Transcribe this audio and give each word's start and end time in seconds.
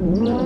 No. 0.00 0.37